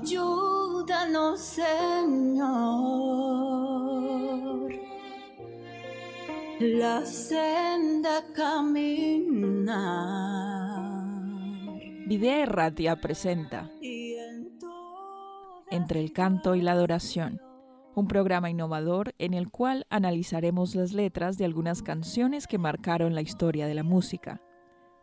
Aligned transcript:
Ayúdanos, 0.00 1.40
Señor, 1.40 2.48
la 6.60 7.04
senda 7.04 8.24
caminar. 8.32 10.27
Videa 12.08 12.42
Erratia 12.42 12.96
presenta 13.02 13.70
Entre 15.70 16.00
el 16.00 16.14
canto 16.14 16.54
y 16.54 16.62
la 16.62 16.72
adoración, 16.72 17.38
un 17.94 18.08
programa 18.08 18.48
innovador 18.48 19.14
en 19.18 19.34
el 19.34 19.50
cual 19.50 19.86
analizaremos 19.90 20.74
las 20.74 20.94
letras 20.94 21.36
de 21.36 21.44
algunas 21.44 21.82
canciones 21.82 22.46
que 22.46 22.56
marcaron 22.56 23.14
la 23.14 23.20
historia 23.20 23.66
de 23.66 23.74
la 23.74 23.82
música. 23.82 24.40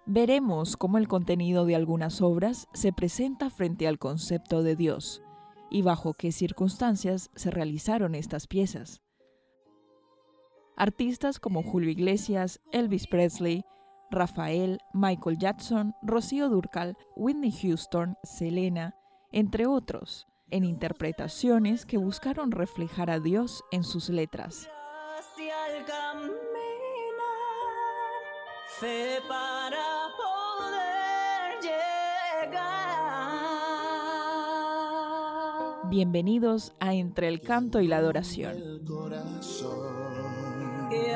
Veremos 0.07 0.77
cómo 0.77 0.97
el 0.97 1.07
contenido 1.07 1.65
de 1.65 1.75
algunas 1.75 2.23
obras 2.23 2.67
se 2.73 2.91
presenta 2.91 3.51
frente 3.51 3.87
al 3.87 3.99
concepto 3.99 4.63
de 4.63 4.75
Dios 4.75 5.21
y 5.69 5.83
bajo 5.83 6.15
qué 6.15 6.31
circunstancias 6.31 7.29
se 7.35 7.51
realizaron 7.51 8.15
estas 8.15 8.47
piezas. 8.47 9.03
Artistas 10.75 11.39
como 11.39 11.61
Julio 11.61 11.91
Iglesias, 11.91 12.61
Elvis 12.71 13.05
Presley, 13.05 13.63
Rafael, 14.15 14.79
Michael 14.93 15.37
Jackson, 15.37 15.93
Rocío 16.01 16.49
Durcal, 16.49 16.97
Whitney 17.15 17.51
Houston, 17.51 18.17
Selena, 18.23 18.95
entre 19.31 19.67
otros, 19.67 20.25
en 20.49 20.63
interpretaciones 20.63 21.85
que 21.85 21.97
buscaron 21.97 22.51
reflejar 22.51 23.11
a 23.11 23.19
Dios 23.19 23.63
en 23.71 23.83
sus 23.83 24.09
letras. 24.09 24.69
Fe 28.79 29.19
para 29.29 30.07
poder 30.17 31.61
llegar. 31.61 32.75
Bienvenidos 35.89 36.73
a 36.81 36.93
Entre 36.93 37.29
el 37.29 37.39
Canto 37.41 37.79
y 37.79 37.87
la 37.87 37.97
Adoración. 37.97 38.57
Que 40.89 41.15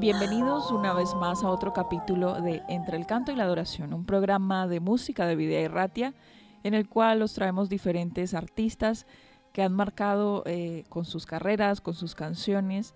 Bienvenidos 0.00 0.70
una 0.70 0.92
vez 0.92 1.12
más 1.16 1.42
a 1.42 1.50
otro 1.50 1.72
capítulo 1.72 2.40
de 2.40 2.62
Entre 2.68 2.96
el 2.96 3.04
Canto 3.04 3.32
y 3.32 3.34
la 3.34 3.42
Adoración, 3.42 3.92
un 3.92 4.04
programa 4.04 4.68
de 4.68 4.78
música 4.78 5.26
de 5.26 5.34
Videa 5.34 5.62
y 5.62 5.66
Ratia, 5.66 6.14
en 6.62 6.74
el 6.74 6.88
cual 6.88 7.20
os 7.20 7.34
traemos 7.34 7.68
diferentes 7.68 8.32
artistas 8.32 9.06
que 9.52 9.60
han 9.60 9.72
marcado 9.72 10.44
eh, 10.46 10.84
con 10.88 11.04
sus 11.04 11.26
carreras, 11.26 11.80
con 11.80 11.94
sus 11.94 12.14
canciones, 12.14 12.94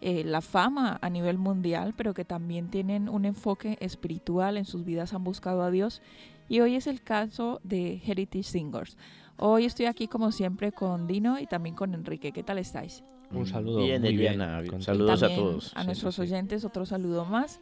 eh, 0.00 0.22
la 0.22 0.42
fama 0.42 1.00
a 1.02 1.10
nivel 1.10 1.38
mundial, 1.38 1.92
pero 1.96 2.14
que 2.14 2.24
también 2.24 2.70
tienen 2.70 3.08
un 3.08 3.24
enfoque 3.24 3.76
espiritual, 3.80 4.56
en 4.56 4.64
sus 4.64 4.84
vidas 4.84 5.12
han 5.12 5.24
buscado 5.24 5.64
a 5.64 5.72
Dios. 5.72 6.02
Y 6.48 6.60
hoy 6.60 6.76
es 6.76 6.86
el 6.86 7.02
caso 7.02 7.58
de 7.64 8.00
Heritage 8.06 8.44
Singers. 8.44 8.96
Hoy 9.36 9.64
estoy 9.64 9.86
aquí 9.86 10.06
como 10.08 10.30
siempre 10.32 10.72
con 10.72 11.06
Dino 11.06 11.38
y 11.38 11.46
también 11.46 11.74
con 11.74 11.94
Enrique. 11.94 12.32
¿Qué 12.32 12.42
tal 12.42 12.58
estáis? 12.58 13.02
Un 13.32 13.46
saludo 13.46 13.78
Bien, 13.78 14.00
muy 14.02 14.16
bien. 14.16 14.34
Eliana. 14.34 14.58
contento. 14.58 14.84
Saludos 14.84 15.22
a 15.22 15.34
todos. 15.34 15.72
A 15.74 15.80
Sí, 15.80 15.86
nuestros 15.86 16.14
sí. 16.14 16.20
oyentes, 16.22 16.64
otro 16.64 16.86
saludo 16.86 17.24
más. 17.24 17.60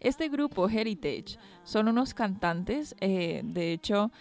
Este 0.00 0.28
grupo, 0.28 0.68
Heritage, 0.68 1.38
son 1.64 1.88
unos 1.88 2.14
cantantes, 2.14 2.94
eh, 3.00 3.40
de 3.44 3.72
hecho, 3.72 4.12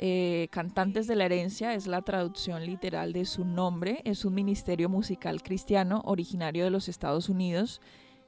eh, 0.00 0.48
Cantantes 0.50 1.06
de 1.06 1.14
la 1.14 1.26
Herencia 1.26 1.74
es 1.74 1.86
la 1.86 2.02
traducción 2.02 2.64
literal 2.66 3.12
de 3.12 3.26
su 3.26 3.44
nombre, 3.44 4.00
es 4.04 4.24
un 4.24 4.34
ministerio 4.34 4.88
musical 4.88 5.42
cristiano 5.42 6.00
originario 6.04 6.64
de 6.64 6.70
los 6.70 6.88
Estados 6.88 7.28
Unidos. 7.28 7.80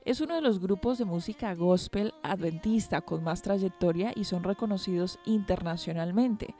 Es 0.05 0.21
uno 0.21 0.34
de 0.34 0.43
los 0.43 0.61
grupos 0.61 0.99
de 0.99 1.06
música 1.06 1.55
gospel 1.55 2.12
adventista 2.22 3.00
con 3.00 3.25
más 3.25 3.41
trayectoria 3.43 4.12
y 4.15 4.25
son 4.25 4.44
reconocidos 4.44 5.19
internacionalmente. 5.25 6.55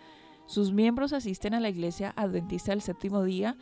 Sus 0.52 0.70
miembros 0.70 1.14
asisten 1.14 1.54
a 1.54 1.60
la 1.60 1.70
Iglesia 1.70 2.12
Adventista 2.14 2.72
del 2.72 2.82
Séptimo 2.82 3.22
Día 3.22 3.56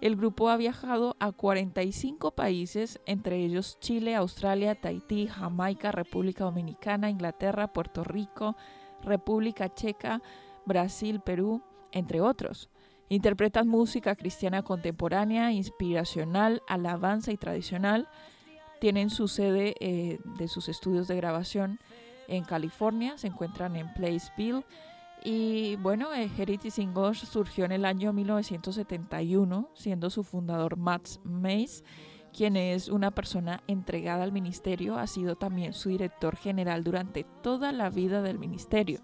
el 0.00 0.14
grupo 0.14 0.48
ha 0.48 0.56
viajado 0.56 1.16
a 1.18 1.32
45 1.32 2.36
países, 2.36 3.00
entre 3.04 3.38
ellos 3.44 3.80
Chile, 3.80 4.14
Australia, 4.14 4.76
Tahití, 4.80 5.26
Jamaica, 5.26 5.90
República 5.90 6.44
Dominicana, 6.44 7.10
Inglaterra, 7.10 7.72
Puerto 7.72 8.04
Rico, 8.04 8.54
República 9.02 9.74
Checa, 9.74 10.22
Brasil, 10.66 11.18
Perú, 11.18 11.62
entre 11.90 12.20
otros. 12.20 12.70
Interpretan 13.08 13.66
música 13.66 14.14
cristiana 14.14 14.62
contemporánea, 14.62 15.50
inspiracional, 15.50 16.62
alabanza 16.68 17.32
y 17.32 17.38
tradicional. 17.38 18.08
Tienen 18.80 19.10
su 19.10 19.26
sede 19.26 19.74
eh, 19.80 20.20
de 20.38 20.46
sus 20.46 20.68
estudios 20.68 21.08
de 21.08 21.16
grabación 21.16 21.80
en 22.28 22.44
California, 22.44 23.18
se 23.18 23.26
encuentran 23.26 23.74
en 23.74 23.92
Placeville. 23.94 24.64
Y 25.28 25.74
bueno, 25.82 26.14
eh, 26.14 26.30
Heritage 26.38 26.70
Singles 26.70 27.18
surgió 27.18 27.64
en 27.64 27.72
el 27.72 27.84
año 27.84 28.12
1971, 28.12 29.68
siendo 29.74 30.08
su 30.08 30.22
fundador 30.22 30.76
Matt 30.76 31.08
Mays, 31.24 31.82
quien 32.32 32.56
es 32.56 32.88
una 32.88 33.10
persona 33.10 33.60
entregada 33.66 34.22
al 34.22 34.30
ministerio, 34.30 34.96
ha 34.96 35.08
sido 35.08 35.34
también 35.34 35.72
su 35.72 35.88
director 35.88 36.36
general 36.36 36.84
durante 36.84 37.24
toda 37.42 37.72
la 37.72 37.90
vida 37.90 38.22
del 38.22 38.38
ministerio. 38.38 39.00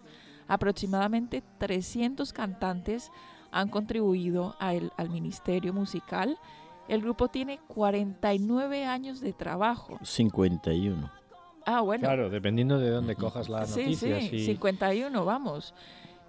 Aproximadamente 0.47 1.43
300 1.59 2.33
cantantes 2.33 3.11
han 3.51 3.69
contribuido 3.69 4.55
a 4.61 4.75
el- 4.75 4.93
al 4.97 5.11
ministerio 5.11 5.73
musical. 5.73 6.39
El 6.87 7.03
grupo 7.03 7.27
tiene 7.27 7.59
49 7.67 8.85
años 8.87 9.21
de 9.21 9.33
trabajo. 9.33 9.99
51. 10.05 11.11
Ah, 11.67 11.81
bueno. 11.81 12.03
Claro, 12.05 12.31
dependiendo 12.31 12.79
de 12.79 12.91
dónde 12.91 13.17
cojas 13.17 13.49
la 13.49 13.67
Sí, 13.67 13.81
noticia. 13.81 14.21
sí, 14.21 14.29
sí. 14.31 14.45
51, 14.47 15.25
vamos. 15.25 15.75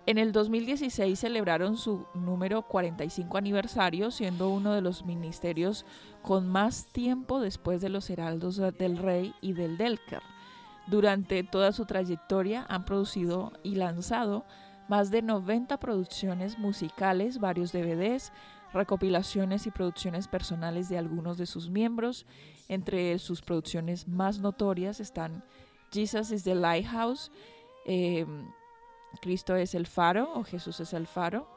En 0.05 0.17
el 0.17 0.33
2016 0.33 1.17
celebraron 1.17 1.77
su 1.77 2.05
número 2.13 2.63
45 2.63 3.37
aniversario, 3.37 4.11
siendo 4.11 4.49
uno 4.49 4.73
de 4.73 4.81
los 4.81 5.05
ministerios 5.05 5.85
con 6.21 6.49
más 6.49 6.87
tiempo 6.87 7.39
después 7.39 7.79
de 7.79 7.87
los 7.87 8.09
Heraldos 8.09 8.57
del 8.77 8.97
Rey 8.97 9.33
y 9.39 9.53
del 9.53 9.77
Delker. 9.77 10.21
Durante 10.87 11.43
toda 11.43 11.71
su 11.71 11.85
trayectoria 11.85 12.65
han 12.67 12.83
producido 12.83 13.53
y 13.63 13.75
lanzado 13.75 14.43
más 14.89 15.09
de 15.09 15.21
90 15.21 15.79
producciones 15.79 16.59
musicales, 16.59 17.39
varios 17.39 17.71
DVDs, 17.71 18.33
recopilaciones 18.73 19.67
y 19.67 19.71
producciones 19.71 20.27
personales 20.27 20.89
de 20.89 20.97
algunos 20.97 21.37
de 21.37 21.45
sus 21.45 21.69
miembros. 21.69 22.25
Entre 22.67 23.17
sus 23.19 23.41
producciones 23.41 24.09
más 24.09 24.39
notorias 24.39 24.99
están 24.99 25.45
Jesus 25.93 26.31
is 26.31 26.43
the 26.43 26.55
Lighthouse, 26.55 27.31
eh, 27.85 28.25
Cristo 29.21 29.55
es 29.55 29.75
el 29.75 29.87
faro 29.87 30.31
o 30.33 30.43
Jesús 30.43 30.79
es 30.79 30.93
el 30.93 31.07
faro, 31.07 31.47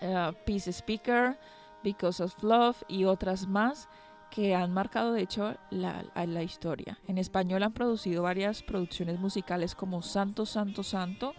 eh, 0.00 0.32
Peace 0.44 0.70
Speaker, 0.70 1.38
Because 1.82 2.22
of 2.22 2.42
Love 2.42 2.82
y 2.88 3.04
otras 3.04 3.46
más 3.46 3.88
que 4.30 4.54
han 4.54 4.72
marcado 4.72 5.12
de 5.12 5.22
hecho 5.22 5.56
la, 5.70 6.04
la 6.14 6.42
historia. 6.42 6.98
En 7.06 7.18
español 7.18 7.62
han 7.62 7.72
producido 7.72 8.22
varias 8.22 8.62
producciones 8.62 9.18
musicales 9.18 9.74
como 9.74 10.02
Santo, 10.02 10.44
Santo, 10.44 10.82
Santo, 10.82 11.34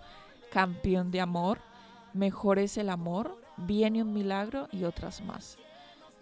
Campeón 0.52 1.12
de 1.12 1.22
Amor, 1.22 1.60
Mejor 2.14 2.58
es 2.58 2.78
el 2.78 2.90
Amor, 2.90 3.40
Viene 3.58 4.02
un 4.02 4.14
Milagro 4.14 4.70
y 4.72 4.86
otras 4.86 5.22
más. 5.22 5.58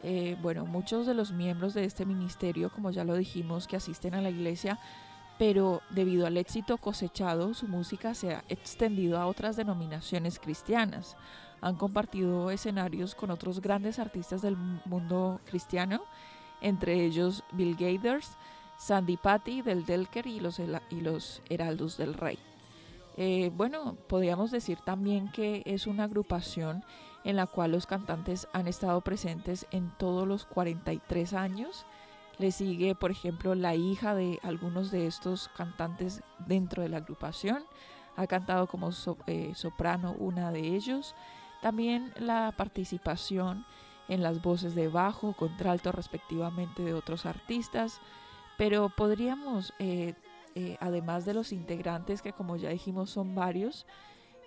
Eh, 0.03 0.37
bueno, 0.41 0.65
muchos 0.65 1.05
de 1.05 1.13
los 1.13 1.31
miembros 1.31 1.73
de 1.73 1.85
este 1.85 2.05
ministerio, 2.05 2.71
como 2.71 2.91
ya 2.91 3.03
lo 3.03 3.15
dijimos, 3.15 3.67
que 3.67 3.75
asisten 3.75 4.15
a 4.15 4.21
la 4.21 4.29
iglesia, 4.29 4.79
pero 5.37 5.81
debido 5.89 6.25
al 6.25 6.37
éxito 6.37 6.77
cosechado, 6.77 7.53
su 7.53 7.67
música 7.67 8.13
se 8.13 8.33
ha 8.33 8.43
extendido 8.49 9.19
a 9.19 9.27
otras 9.27 9.55
denominaciones 9.55 10.39
cristianas. 10.39 11.15
Han 11.61 11.75
compartido 11.75 12.51
escenarios 12.51 13.15
con 13.15 13.31
otros 13.31 13.61
grandes 13.61 13.99
artistas 13.99 14.41
del 14.41 14.57
mundo 14.85 15.39
cristiano, 15.45 16.03
entre 16.61 17.05
ellos 17.05 17.43
Bill 17.51 17.75
Gathers, 17.75 18.37
Sandy 18.77 19.17
Patty 19.17 19.61
del 19.61 19.85
Delker 19.85 20.27
y 20.27 20.39
los, 20.39 20.59
y 20.59 20.73
Heraldos 21.49 21.97
del 21.97 22.13
Rey. 22.13 22.37
Eh, 23.17 23.51
bueno, 23.55 23.95
podríamos 24.07 24.51
decir 24.51 24.77
también 24.85 25.31
que 25.31 25.63
es 25.65 25.87
una 25.87 26.03
agrupación 26.03 26.83
en 27.23 27.35
la 27.35 27.47
cual 27.47 27.71
los 27.71 27.87
cantantes 27.87 28.47
han 28.53 28.67
estado 28.67 29.01
presentes 29.01 29.65
en 29.71 29.91
todos 29.97 30.27
los 30.27 30.45
43 30.45 31.33
años 31.33 31.85
Le 32.39 32.51
sigue, 32.51 32.93
por 32.93 33.09
ejemplo, 33.11 33.55
la 33.55 33.73
hija 33.75 34.13
de 34.13 34.39
algunos 34.43 34.91
de 34.91 35.07
estos 35.07 35.49
cantantes 35.57 36.21
dentro 36.45 36.83
de 36.83 36.89
la 36.89 36.97
agrupación. 36.97 37.63
Ha 38.15 38.27
cantado 38.27 38.67
como 38.67 38.89
eh, 39.27 39.51
soprano 39.55 40.15
una 40.19 40.51
de 40.51 40.75
ellos. 40.75 41.15
También 41.61 42.13
la 42.19 42.53
participación 42.55 43.65
en 44.07 44.21
las 44.21 44.41
voces 44.41 44.75
de 44.75 44.87
bajo, 44.87 45.33
contralto 45.33 45.91
respectivamente 45.91 46.83
de 46.83 46.93
otros 46.93 47.25
artistas. 47.25 47.99
Pero 48.57 48.89
podríamos, 48.89 49.73
eh, 49.79 50.13
eh, 50.55 50.77
además 50.79 51.25
de 51.25 51.33
los 51.33 51.51
integrantes, 51.51 52.21
que 52.21 52.33
como 52.33 52.55
ya 52.55 52.69
dijimos 52.69 53.09
son 53.09 53.33
varios, 53.35 53.85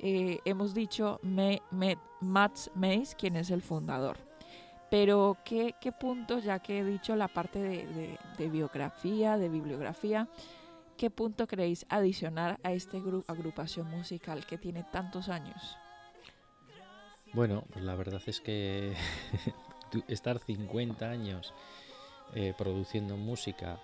hemos 0.03 0.73
dicho 0.75 1.19
Me- 1.23 1.61
Me- 1.71 1.99
Mats 2.21 2.71
Mays, 2.75 3.15
quien 3.15 3.37
es 3.37 3.51
el 3.51 3.61
fundador. 3.63 4.17
Pero, 4.91 5.37
¿qué, 5.45 5.75
qué 5.81 5.93
punto, 5.93 6.39
ya 6.41 6.59
que 6.59 6.81
he 6.81 6.85
dicho 6.85 7.15
la 7.15 7.29
parte 7.29 7.61
de, 7.61 7.87
de- 7.87 8.19
biografía, 8.51 9.39
de 9.39 9.49
bibliografía, 9.49 10.29
qué 10.97 11.11
punto 11.11 11.47
queréis 11.47 11.87
adicionar 11.89 12.59
a 12.65 12.73
gru- 12.99 13.25
agrupación 13.29 13.89
musical 13.89 14.45
que 14.47 14.59
tiene 14.59 14.83
tantos 14.83 15.29
años? 15.29 15.79
Bueno, 17.33 17.63
pues 17.73 17.85
la 17.85 17.95
verdad 17.95 18.21
es 18.27 18.41
que 18.41 18.95
estar 20.09 20.41
50 20.41 21.09
años 21.09 21.55
eh, 22.35 22.53
produciendo 22.59 23.17
música 23.17 23.79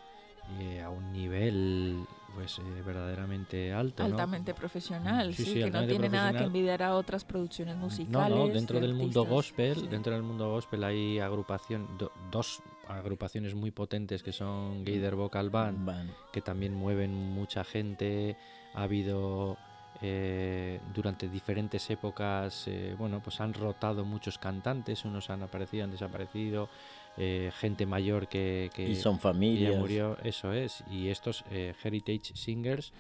eh, 0.61 0.81
a 0.83 0.91
un 0.91 1.13
nivel 1.13 2.07
pues 2.35 2.59
eh, 2.59 2.83
verdaderamente 2.85 3.73
alto, 3.73 4.03
¿no? 4.03 4.11
Altamente 4.11 4.53
profesional, 4.53 5.35
Sí, 5.35 5.45
sí, 5.45 5.53
sí, 5.55 5.61
que 5.63 5.71
no 5.71 5.87
tiene 5.87 6.11
nada 6.11 6.37
que 6.37 6.45
envidiar 6.45 6.83
a 6.83 6.95
otras 6.95 7.25
producciones 7.25 7.77
musicales. 7.77 8.37
no, 8.37 8.49
dentro 8.49 8.79
de 8.79 8.87
del 8.87 8.95
mundo 8.95 9.25
gospel, 9.25 9.75
Sí. 9.75 9.87
dentro 9.89 10.13
del 10.13 10.23
mundo 10.23 10.51
gospel 10.51 10.85
hay 10.85 11.19
agrupación, 11.19 11.89
do- 11.97 12.13
dos 12.31 12.61
agrupaciones 12.89 13.55
muy 13.55 13.71
potentes 13.71 14.23
que 14.23 14.33
son 14.33 14.85
Gator 14.85 15.15
Vocal 15.17 15.49
Band, 15.49 15.87
Van. 15.87 16.11
que 16.31 16.43
también 16.43 16.75
mueven 16.75 17.13
mucha 17.15 17.65
gente. 17.65 18.37
Ha 18.75 18.83
habido 18.83 19.57
eh, 20.03 20.79
durante 20.95 21.31
diferentes 21.31 21.89
épocas, 21.89 22.69
eh, 22.69 22.95
bueno, 22.99 23.21
pues 23.21 23.41
han 23.41 23.55
rotado 23.55 24.05
muchos 24.05 24.37
cantantes, 24.37 25.07
unos 25.07 25.31
han 25.31 25.43
aparecido, 25.43 25.85
han 25.85 25.91
desaparecido, 25.91 26.69
eh, 27.17 27.51
gente 27.59 27.87
mayor 27.87 28.29
que, 28.29 28.71
que- 28.75 28.89
Y 28.91 28.97
son 28.97 29.19
que 29.73 29.79
murió, 29.79 30.17
eso 30.25 30.53
es. 30.53 30.85
Y 30.91 31.09
estos 31.09 31.45
eh, 31.51 31.75
Heritage 31.83 32.35
Singers 32.37 32.93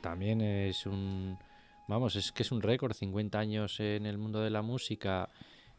también 0.00 0.40
es 0.40 0.86
un, 0.86 1.38
vamos, 1.88 2.16
es 2.16 2.30
que 2.32 2.42
es 2.42 2.52
un 2.52 2.62
récord, 2.62 2.92
50 2.94 3.38
años 3.38 3.80
en 3.80 4.06
el 4.06 4.18
mundo 4.18 4.40
de 4.40 4.50
la 4.50 4.62
música. 4.62 5.28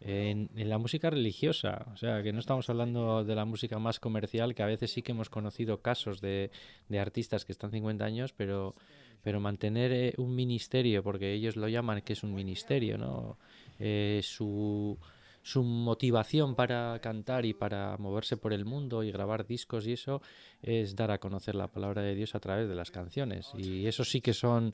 En, 0.01 0.50
en 0.57 0.69
la 0.69 0.77
música 0.77 1.09
religiosa, 1.09 1.86
o 1.94 1.95
sea, 1.97 2.21
que 2.21 2.33
no 2.33 2.39
estamos 2.39 2.69
hablando 2.69 3.24
de 3.24 3.33
la 3.33 3.45
música 3.45 3.80
más 3.80 4.00
comercial, 4.01 4.53
que 4.53 4.62
a 4.62 4.65
veces 4.65 4.92
sí 4.92 5.01
que 5.01 5.13
hemos 5.13 5.30
conocido 5.30 5.81
casos 5.81 6.19
de, 6.19 6.51
de 6.89 7.00
artistas 7.00 7.45
que 7.45 7.53
están 7.53 7.71
50 7.71 8.03
años, 8.03 8.33
pero, 8.33 8.75
pero 9.24 9.39
mantener 9.39 9.94
eh, 9.94 10.13
un 10.18 10.36
ministerio, 10.36 11.01
porque 11.01 11.31
ellos 11.33 11.56
lo 11.56 11.69
llaman 11.69 12.01
que 12.01 12.12
es 12.13 12.24
un 12.24 12.36
ministerio, 12.36 12.97
¿no? 12.97 13.38
Eh, 13.80 14.19
su, 14.21 14.97
su 15.45 15.62
motivación 15.62 16.56
para 16.56 16.97
cantar 17.01 17.45
y 17.45 17.53
para 17.53 17.95
moverse 18.00 18.36
por 18.36 18.51
el 18.51 18.65
mundo 18.65 19.03
y 19.03 19.12
grabar 19.12 19.45
discos 19.45 19.86
y 19.86 19.94
eso 19.94 20.24
es 20.63 20.95
dar 20.95 21.12
a 21.12 21.19
conocer 21.19 21.53
la 21.53 21.68
palabra 21.68 22.01
de 22.01 22.15
Dios 22.15 22.33
a 22.33 22.39
través 22.39 22.68
de 22.68 22.74
las 22.74 22.89
canciones. 22.89 23.51
Y 23.56 23.86
eso 23.86 24.03
sí 24.03 24.21
que 24.21 24.33
son, 24.33 24.74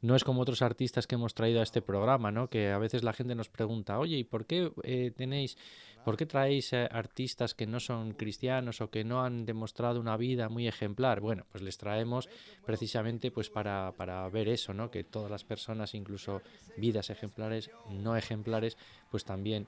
no 0.00 0.14
es 0.14 0.22
como 0.22 0.42
otros 0.42 0.62
artistas 0.62 1.08
que 1.08 1.16
hemos 1.16 1.34
traído 1.34 1.58
a 1.58 1.64
este 1.64 1.82
programa, 1.82 2.30
¿no? 2.30 2.48
Que 2.48 2.70
a 2.70 2.78
veces 2.78 3.02
la 3.02 3.12
gente 3.12 3.34
nos 3.34 3.48
pregunta, 3.48 3.98
oye, 3.98 4.16
¿y 4.16 4.22
por 4.22 4.46
qué 4.46 4.70
eh, 4.84 5.10
tenéis, 5.10 5.58
por 6.04 6.16
qué 6.16 6.24
traéis 6.24 6.72
eh, 6.72 6.88
artistas 6.88 7.54
que 7.54 7.66
no 7.66 7.80
son 7.80 8.12
cristianos 8.12 8.80
o 8.80 8.90
que 8.90 9.02
no 9.02 9.24
han 9.24 9.44
demostrado 9.44 9.98
una 9.98 10.16
vida 10.16 10.48
muy 10.48 10.68
ejemplar? 10.68 11.20
Bueno, 11.20 11.46
pues 11.50 11.64
les 11.64 11.78
traemos 11.78 12.28
precisamente 12.64 13.32
pues 13.32 13.50
para, 13.50 13.90
para 13.96 14.28
ver 14.28 14.48
eso, 14.48 14.72
¿no? 14.72 14.88
Que 14.88 15.02
todas 15.02 15.32
las 15.32 15.42
personas, 15.42 15.96
incluso 15.96 16.42
vidas 16.76 17.10
ejemplares, 17.10 17.72
no 17.90 18.16
ejemplares, 18.16 18.78
pues 19.10 19.24
también 19.24 19.66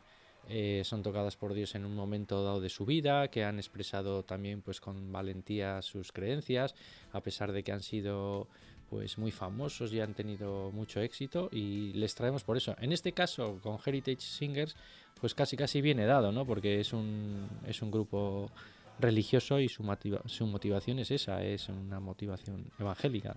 eh, 0.48 0.82
son 0.84 1.02
tocadas 1.02 1.36
por 1.36 1.54
Dios 1.54 1.74
en 1.74 1.84
un 1.84 1.94
momento 1.94 2.44
dado 2.44 2.60
de 2.60 2.68
su 2.68 2.84
vida, 2.84 3.28
que 3.28 3.44
han 3.44 3.58
expresado 3.58 4.22
también 4.22 4.62
pues 4.62 4.80
con 4.80 5.12
valentía 5.12 5.82
sus 5.82 6.12
creencias, 6.12 6.74
a 7.12 7.20
pesar 7.20 7.52
de 7.52 7.62
que 7.62 7.72
han 7.72 7.82
sido 7.82 8.46
pues 8.90 9.18
muy 9.18 9.30
famosos 9.30 9.92
y 9.92 10.00
han 10.00 10.14
tenido 10.14 10.70
mucho 10.72 11.00
éxito 11.00 11.48
y 11.50 11.92
les 11.94 12.14
traemos 12.14 12.44
por 12.44 12.56
eso. 12.56 12.76
En 12.80 12.92
este 12.92 13.12
caso 13.12 13.58
con 13.62 13.78
Heritage 13.84 14.20
Singers 14.20 14.76
pues 15.20 15.34
casi 15.34 15.56
casi 15.56 15.80
viene 15.80 16.04
dado, 16.04 16.32
¿no? 16.32 16.44
Porque 16.44 16.80
es 16.80 16.92
un 16.92 17.48
es 17.66 17.80
un 17.82 17.90
grupo 17.90 18.50
religioso 18.98 19.58
y 19.58 19.68
su, 19.68 19.82
motiva- 19.82 20.22
su 20.26 20.46
motivación 20.46 20.98
es 21.00 21.10
esa, 21.10 21.42
es 21.42 21.68
una 21.68 21.98
motivación 21.98 22.70
evangélica. 22.78 23.36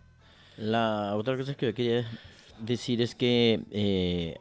La 0.57 1.15
otra 1.15 1.37
cosa 1.37 1.55
que 1.55 1.73
quería 1.73 2.05
decir 2.59 3.01
es 3.01 3.15
que 3.15 3.61
eh, 3.71 4.37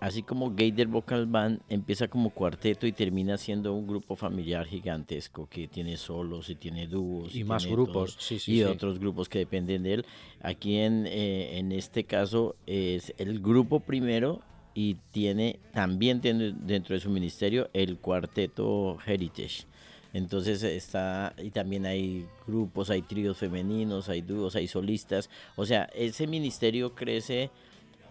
así 0.00 0.22
como 0.22 0.50
Gator 0.50 0.86
Vocal 0.86 1.26
Band 1.26 1.60
empieza 1.68 2.08
como 2.08 2.30
cuarteto 2.30 2.86
y 2.86 2.92
termina 2.92 3.36
siendo 3.36 3.74
un 3.74 3.86
grupo 3.86 4.16
familiar 4.16 4.66
gigantesco 4.66 5.48
que 5.48 5.68
tiene 5.68 5.96
solos 5.96 6.48
y 6.48 6.54
tiene 6.56 6.86
dúos 6.86 7.34
Y 7.34 7.44
más 7.44 7.66
grupos, 7.66 8.16
sí, 8.18 8.38
sí, 8.38 8.52
y 8.52 8.56
sí. 8.58 8.64
otros 8.64 8.98
grupos 8.98 9.28
que 9.28 9.38
dependen 9.38 9.82
de 9.82 9.94
él. 9.94 10.06
Aquí 10.42 10.78
en, 10.78 11.06
eh, 11.06 11.58
en 11.58 11.70
este 11.72 12.04
caso 12.04 12.56
es 12.66 13.14
el 13.18 13.40
grupo 13.40 13.80
primero 13.80 14.40
y 14.74 14.94
tiene 15.12 15.60
también 15.72 16.20
tiene 16.20 16.52
dentro 16.52 16.94
de 16.94 17.00
su 17.00 17.10
ministerio 17.10 17.68
el 17.74 17.98
cuarteto 17.98 18.98
Heritage. 19.06 19.64
Entonces 20.12 20.62
está, 20.62 21.34
y 21.40 21.50
también 21.50 21.86
hay 21.86 22.26
grupos, 22.46 22.90
hay 22.90 23.02
tríos 23.02 23.36
femeninos, 23.38 24.08
hay 24.08 24.22
dúos, 24.22 24.56
hay 24.56 24.66
solistas. 24.66 25.30
O 25.56 25.66
sea, 25.66 25.84
ese 25.94 26.26
ministerio 26.26 26.94
crece 26.94 27.50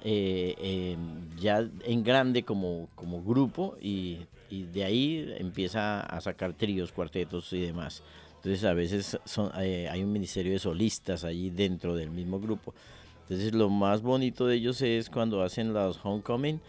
eh, 0.04 0.56
eh, 0.58 0.98
ya 1.40 1.68
en 1.84 2.04
grande 2.04 2.44
como, 2.44 2.88
como 2.96 3.24
grupo 3.24 3.78
y, 3.82 4.20
y 4.50 4.64
de 4.64 4.84
ahí 4.84 5.34
empieza 5.38 6.02
a 6.02 6.22
sacar 6.22 6.54
tríos, 6.54 6.92
cuartetos 6.92 7.52
y 7.54 7.62
demás. 7.62 8.04
Entonces 8.38 8.64
a 8.64 8.74
veces 8.74 9.20
son, 9.26 9.52
eh, 9.60 9.90
hay 9.92 10.02
un 10.02 10.14
ministerio 10.14 10.54
de 10.54 10.60
solistas 10.60 11.26
allí 11.26 11.50
dentro 11.50 11.96
del 11.96 12.10
mismo 12.10 12.40
grupo. 12.40 12.74
Entonces 13.24 13.54
lo 13.54 13.70
más 13.70 14.02
bonito 14.02 14.48
de 14.48 14.56
ellos 14.56 14.82
es 14.82 15.10
cuando 15.10 15.44
hacen 15.44 15.74
los 15.74 16.00
homecoming, 16.04 16.62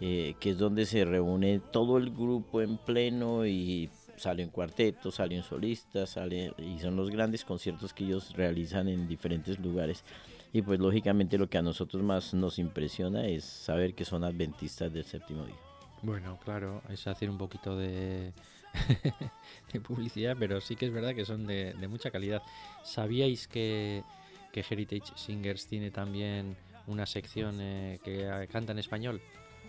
eh, 0.00 0.34
que 0.40 0.50
es 0.50 0.58
donde 0.58 0.86
se 0.86 1.04
reúne 1.04 1.60
todo 1.70 1.98
el 1.98 2.10
grupo 2.10 2.62
en 2.62 2.78
pleno 2.78 3.46
y 3.46 3.90
salen 4.16 4.48
cuartetos, 4.48 5.16
salen 5.16 5.42
solistas, 5.42 6.10
sale, 6.10 6.52
y 6.58 6.80
son 6.80 6.96
los 6.96 7.10
grandes 7.10 7.44
conciertos 7.44 7.92
que 7.92 8.04
ellos 8.04 8.34
realizan 8.34 8.88
en 8.88 9.06
diferentes 9.06 9.58
lugares. 9.58 10.04
Y 10.52 10.62
pues 10.62 10.80
lógicamente 10.80 11.36
lo 11.38 11.48
que 11.48 11.58
a 11.58 11.62
nosotros 11.62 12.02
más 12.02 12.32
nos 12.34 12.58
impresiona 12.58 13.26
es 13.26 13.44
saber 13.44 13.94
que 13.94 14.04
son 14.04 14.24
adventistas 14.24 14.92
del 14.92 15.04
séptimo 15.04 15.44
día. 15.44 15.56
Bueno, 16.02 16.38
claro, 16.42 16.80
es 16.88 17.06
hacer 17.06 17.28
un 17.28 17.36
poquito 17.38 17.76
de, 17.76 18.32
de 19.72 19.80
publicidad, 19.80 20.36
pero 20.38 20.60
sí 20.60 20.74
que 20.76 20.86
es 20.86 20.92
verdad 20.92 21.14
que 21.14 21.24
son 21.26 21.46
de, 21.46 21.74
de 21.74 21.88
mucha 21.88 22.10
calidad. 22.10 22.42
¿Sabíais 22.82 23.46
que, 23.46 24.04
que 24.52 24.64
Heritage 24.68 25.12
Singers 25.16 25.66
tiene 25.66 25.90
también 25.90 26.56
una 26.86 27.04
sección 27.04 27.56
eh, 27.60 27.98
que 28.02 28.48
canta 28.50 28.72
en 28.72 28.78
español? 28.78 29.20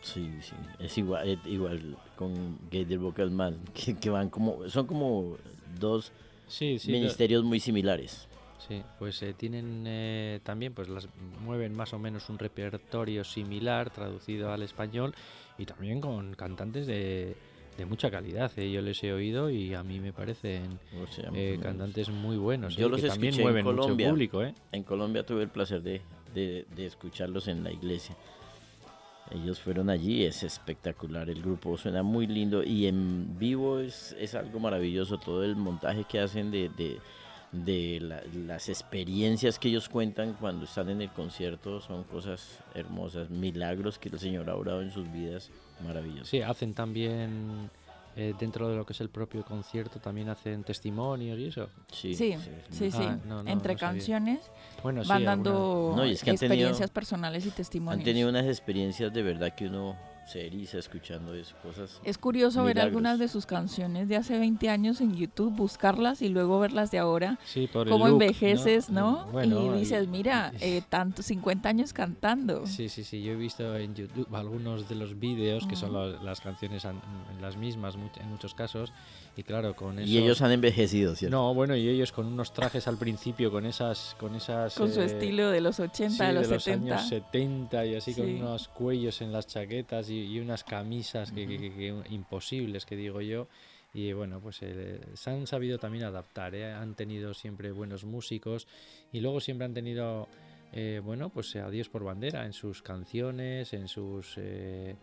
Sí, 0.01 0.31
sí, 0.41 0.53
es 0.79 0.97
igual, 0.97 1.27
eh, 1.27 1.39
igual 1.45 1.97
con 2.15 2.57
Gator 2.71 2.99
Vocal 2.99 3.31
Man, 3.31 3.57
que, 3.73 3.97
que 3.97 4.09
van 4.09 4.29
como, 4.29 4.69
son 4.69 4.87
como 4.87 5.35
dos 5.77 6.13
Sí, 6.47 6.79
sí. 6.79 6.91
ministerios 6.91 7.43
muy 7.43 7.59
similares. 7.59 8.28
Sí, 8.67 8.83
pues 8.99 9.21
eh, 9.23 9.33
tienen 9.33 9.85
eh, 9.87 10.39
también, 10.43 10.73
pues 10.73 10.89
las 10.89 11.07
mueven 11.43 11.73
más 11.73 11.93
o 11.93 11.99
menos 11.99 12.29
un 12.29 12.37
repertorio 12.37 13.23
similar 13.23 13.89
traducido 13.89 14.51
al 14.51 14.61
español 14.63 15.13
y 15.57 15.65
también 15.65 16.01
con 16.01 16.33
cantantes 16.35 16.85
de, 16.85 17.35
de 17.77 17.85
mucha 17.85 18.11
calidad. 18.11 18.51
eh, 18.57 18.69
Yo 18.71 18.81
les 18.81 19.01
he 19.03 19.13
oído 19.13 19.49
y 19.49 19.73
a 19.73 19.81
mí 19.81 19.99
me 19.99 20.11
parecen 20.13 20.77
O 21.01 21.07
sea, 21.07 21.29
eh, 21.33 21.55
mm, 21.57 21.61
cantantes 21.61 22.09
muy 22.09 22.37
buenos. 22.37 22.75
Yo 22.75 22.87
eh, 22.87 22.89
los 22.89 23.01
que 23.01 23.07
también 23.07 23.33
escuché 23.33 23.41
en 23.41 23.47
mueven 23.47 23.65
mucho 23.65 23.81
Colombia. 23.83 24.09
público, 24.09 24.43
¿eh? 24.43 24.53
En 24.73 24.83
Colombia 24.83 25.25
tuve 25.25 25.43
el 25.43 25.49
placer 25.49 25.81
de, 25.81 26.01
de- 26.35 26.65
de 26.75 26.85
escucharlos 26.85 27.47
en 27.47 27.63
la 27.63 27.71
iglesia. 27.71 28.15
Ellos 29.31 29.59
fueron 29.59 29.89
allí, 29.91 30.25
es 30.25 30.41
espectacular, 30.43 31.29
el 31.29 31.41
grupo 31.41 31.77
suena 31.77 32.01
muy 32.01 32.25
lindo 32.25 32.63
y 32.63 32.87
en 32.87 33.37
vivo 33.37 33.79
es, 33.79 34.15
es 34.19 34.33
algo 34.33 34.59
maravilloso, 34.59 35.17
todo 35.19 35.43
el 35.43 35.55
montaje 35.55 36.03
que 36.03 36.19
hacen 36.19 36.49
de, 36.49 36.67
de, 37.51 37.99
la- 38.01 38.21
las 38.45 38.69
experiencias 38.69 39.57
que 39.57 39.69
ellos 39.69 39.89
cuentan 39.89 40.33
cuando 40.39 40.65
están 40.65 40.89
en 40.89 41.01
el 41.01 41.09
concierto 41.09 41.81
son 41.81 42.03
cosas 42.03 42.59
hermosas, 42.75 43.29
milagros 43.29 43.97
que 43.97 44.09
el 44.09 44.19
Señor 44.19 44.49
ha 44.49 44.55
obrado 44.55 44.81
en 44.81 44.91
sus 44.91 45.11
vidas, 45.11 45.49
maravillosos. 45.83 46.29
Sí, 46.29 46.41
hacen 46.41 46.73
también 46.75 47.69
eh, 48.15 48.33
dentro 48.39 48.67
de 48.69 48.75
lo 48.75 48.85
que 48.85 48.93
es 48.93 49.01
el 49.01 49.09
propio 49.09 49.43
concierto, 49.45 49.99
también 49.99 50.29
hacen 50.29 50.63
testimonios 50.63 51.39
y 51.39 51.45
eso. 51.45 51.69
Sí, 51.91 52.13
Sí, 52.13 52.35
sí. 52.69 52.89
Ah, 52.93 53.17
no, 53.25 53.41
no, 53.43 53.49
Entre 53.49 53.73
no 53.73 53.79
canciones 53.79 54.39
Bueno, 54.83 55.03
sí, 55.03 55.09
van 55.09 55.27
alguna- 55.27 55.51
dando 55.53 55.93
No, 55.95 56.05
y 56.05 56.11
es 56.11 56.23
que 56.23 56.31
han 56.31 56.35
tenido- 56.37 56.53
experiencias 56.55 56.89
personales 56.91 57.45
y 57.45 57.51
testimonios. 57.51 57.99
Han 57.99 58.03
tenido 58.05 58.29
unas 58.29 58.45
experiencias 58.45 59.11
de 59.13 59.23
verdad 59.23 59.55
que 59.55 59.67
uno 59.67 59.95
se 60.29 60.45
eriza 60.45 60.77
escuchando 60.77 61.33
eso, 61.33 61.55
cosas. 61.63 61.99
Es 62.03 62.17
curioso 62.17 62.63
ver 62.63 62.75
Milagros. 62.75 62.87
algunas 62.91 63.19
de 63.19 63.27
sus 63.27 63.45
canciones 63.45 64.07
de 64.07 64.15
hace 64.15 64.37
20 64.37 64.69
años 64.69 65.01
en 65.01 65.15
YouTube, 65.15 65.55
buscarlas 65.55 66.21
y 66.21 66.29
luego 66.29 66.59
verlas 66.59 66.91
de 66.91 66.99
ahora. 66.99 67.39
Sí, 67.45 67.67
por 67.71 67.89
Cómo 67.89 68.07
look, 68.07 68.21
envejeces, 68.21 68.89
¿no? 68.89 69.25
Bueno, 69.31 69.75
y 69.75 69.79
dices, 69.79 70.07
mira, 70.07 70.51
eh, 70.61 70.81
tanto 70.87 71.23
50 71.23 71.67
años 71.69 71.93
cantando. 71.93 72.65
Sí, 72.67 72.89
sí, 72.89 73.03
sí. 73.03 73.23
Yo 73.23 73.31
he 73.31 73.35
visto 73.35 73.75
en 73.75 73.95
YouTube 73.95 74.27
algunos 74.35 74.87
de 74.87 74.95
los 74.95 75.19
vídeos 75.19 75.65
que 75.67 75.75
son 75.75 75.89
Ujú. 75.89 75.97
lo- 75.99 76.23
las 76.23 76.41
canciones 76.41 76.85
an- 76.85 77.01
las 77.41 77.57
mismas 77.57 77.97
much- 77.97 78.19
en 78.21 78.29
muchos 78.29 78.53
casos. 78.53 78.93
Y 79.37 79.43
claro, 79.43 79.73
con 79.75 79.99
eso. 79.99 80.07
Y 80.09 80.17
ellos 80.17 80.41
han 80.41 80.51
envejecido, 80.51 81.15
¿cierto? 81.15 81.37
No, 81.37 81.53
bueno, 81.53 81.73
y 81.75 81.87
ellos 81.87 82.11
con 82.11 82.25
unos 82.25 82.51
trajes 82.51 82.87
al 82.89 82.97
principio, 82.97 83.49
con 83.51 83.65
esas. 83.65 84.15
Con, 84.19 84.35
esas, 84.35 84.75
Con 84.75 84.91
su 84.91 84.99
eh, 85.01 85.05
estilo 85.05 85.49
de 85.49 85.61
los 85.61 85.79
80, 85.79 86.09
sí, 86.15 86.23
de 86.25 86.33
los 86.33 86.49
de 86.49 86.55
los 86.55 86.63
70. 86.63 86.95
años 86.97 87.07
70 87.07 87.85
y 87.85 87.95
así 87.95 88.13
con 88.13 88.25
Sí. 88.25 88.33
unos 88.33 88.67
cuellos 88.67 89.21
en 89.21 89.31
las 89.31 89.47
chaquetas 89.47 90.09
y, 90.09 90.18
y 90.25 90.39
unas 90.39 90.63
camisas 90.63 91.31
que, 91.31 91.45
que- 91.47 91.57
que- 91.57 91.71
que 91.73 92.03
imposibles, 92.13 92.85
que 92.85 92.95
digo 92.95 93.21
yo. 93.21 93.47
Y 93.93 94.13
bueno, 94.13 94.39
pues 94.39 94.59
eh, 94.61 94.99
se 95.15 95.29
han 95.31 95.47
sabido 95.47 95.79
también 95.79 96.03
adaptar, 96.03 96.53
¿eh? 96.53 96.71
han 96.71 96.93
tenido 96.95 97.33
siempre 97.33 97.71
buenos 97.71 98.03
músicos 98.03 98.67
y 99.11 99.19
luego 99.19 99.39
siempre 99.39 99.65
han 99.65 99.73
tenido, 99.73 100.27
eh, 100.73 101.01
bueno, 101.03 101.29
pues 101.29 101.55
a 101.55 101.69
Dios 101.71 101.89
por 101.89 102.03
bandera 102.03 102.45
en 102.45 102.53
sus 102.53 102.83
canciones, 102.83 103.73
en 103.73 103.87
sus... 103.87 104.35
eh, 104.37 104.95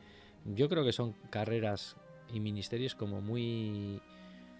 yo 0.54 0.68
creo 0.68 0.84
que 0.84 0.92
son 0.92 1.14
carreras 1.30 1.96
y 2.32 2.38
ministerios 2.38 2.94
como 2.94 3.20
muy 3.20 4.00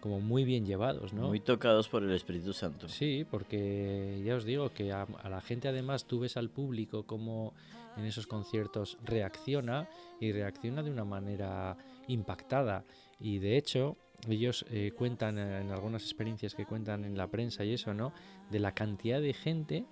como 0.01 0.21
muy 0.21 0.45
bien 0.45 0.67
llevados, 0.67 1.13
¿no? 1.13 1.29
Muy 1.29 1.41
tocados 1.41 1.89
por 1.89 2.03
el 2.05 2.11
Espíritu 2.13 2.53
Santo. 2.53 2.89
Sí, 2.89 3.25
porque 3.29 4.21
ya 4.25 4.37
os 4.37 4.45
digo 4.45 4.71
que 4.71 4.93
a, 4.93 5.03
a 5.03 5.29
la 5.29 5.41
gente 5.41 5.67
además 5.69 6.05
tú 6.05 6.21
ves 6.21 6.37
al 6.37 6.49
público 6.51 7.05
como 7.07 7.55
en 7.97 8.05
esos 8.05 8.27
conciertos 8.27 8.99
reacciona 9.05 9.89
y 10.21 10.33
reacciona 10.33 10.83
de 10.83 10.91
una 10.91 11.05
manera 11.05 11.77
impactada. 12.09 12.85
Y 13.21 13.39
de 13.39 13.57
hecho, 13.57 13.97
ellos 14.29 14.65
eh, 14.71 14.93
cuentan 14.97 15.39
eh, 15.39 15.61
en 15.61 15.71
algunas 15.71 16.03
experiencias 16.03 16.55
que 16.55 16.67
cuentan 16.67 17.05
en 17.05 17.17
la 17.17 17.27
prensa 17.29 17.65
y 17.65 17.73
eso, 17.73 17.95
¿no? 17.95 18.13
De 18.51 18.59
la 18.61 18.73
cantidad 18.73 19.21
de 19.21 19.33
gente 19.35 19.85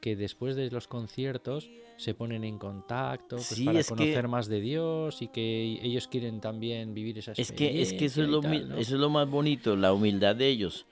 que 0.00 0.14
después 0.14 0.54
de 0.54 0.70
los 0.70 0.86
conciertos 0.86 1.68
se 1.96 2.14
ponen 2.14 2.44
en 2.44 2.58
contacto 2.58 3.34
pues, 3.36 3.46
Sí, 3.48 3.64
para 3.64 3.80
es 3.80 3.88
que- 3.88 3.94
conocer 3.96 4.28
más 4.28 4.46
de 4.46 4.60
Dios 4.60 5.20
y 5.22 5.26
que 5.28 5.62
ellos 5.82 6.06
quieren 6.06 6.40
también 6.40 6.94
vivir 6.94 7.18
esa 7.18 7.32
Es 7.32 7.40
experiencia. 7.50 7.74
que, 7.76 7.82
es 7.82 7.92
que 7.98 8.04
eso, 8.04 8.22
es 8.22 8.28
lo, 8.28 8.40
tal, 8.40 8.50
mi- 8.52 8.60
¿no? 8.60 8.76
eso 8.76 8.94
es 8.94 9.00
lo 9.00 9.10
más 9.10 9.28
bonito, 9.28 9.74
la 9.74 9.92
humildad 9.92 10.36
de 10.36 10.46
ellos. 10.48 10.86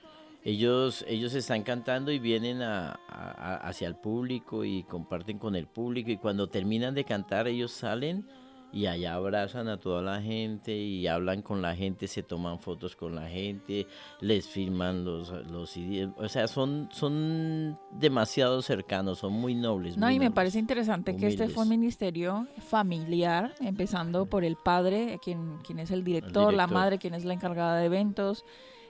Ellos, 0.48 1.04
ellos 1.08 1.34
están 1.34 1.64
cantando 1.64 2.12
y 2.12 2.20
vienen 2.20 2.62
a- 2.62 3.00
a- 3.08 3.56
hacia 3.68 3.88
el 3.88 3.96
público 3.96 4.64
y 4.64 4.84
comparten 4.84 5.38
con 5.40 5.56
el 5.56 5.66
público 5.66 6.08
y 6.12 6.18
cuando 6.18 6.48
terminan 6.48 6.94
de 6.94 7.02
cantar 7.04 7.48
ellos 7.48 7.72
salen 7.72 8.24
y 8.72 8.86
allá 8.86 9.14
abrazan 9.14 9.66
a 9.68 9.80
toda 9.80 10.02
la 10.02 10.22
gente 10.22 10.76
y 10.76 11.08
hablan 11.08 11.42
con 11.42 11.62
la 11.62 11.74
gente, 11.74 12.06
se 12.06 12.22
toman 12.22 12.60
fotos 12.60 12.94
con 12.94 13.16
la 13.16 13.28
gente, 13.28 13.88
les 14.20 14.46
firman 14.46 15.04
los, 15.04 15.30
los 15.50 15.76
ID, 15.76 16.10
o 16.16 16.28
sea, 16.28 16.46
son, 16.46 16.88
son 16.92 17.76
demasiado 17.92 18.62
cercanos, 18.62 19.18
son 19.18 19.32
muy 19.32 19.54
nobles. 19.56 19.96
No, 19.96 20.06
muy 20.06 20.14
y 20.16 20.18
me 20.20 20.30
parece 20.30 20.60
interesante 20.60 21.16
que 21.16 21.26
este 21.26 21.48
fue 21.48 21.64
un 21.64 21.70
ministerio 21.70 22.46
familiar, 22.68 23.52
empezando 23.60 24.26
por 24.26 24.44
el 24.44 24.56
padre, 24.56 25.18
quien, 25.24 25.58
quien 25.66 25.80
es 25.80 25.90
el 25.90 26.04
director, 26.04 26.52
la 26.52 26.64
director. 26.64 26.72
madre, 26.72 26.98
quien 26.98 27.14
es 27.14 27.24
la 27.24 27.34
encargada 27.34 27.78
de 27.78 27.86
eventos, 27.86 28.44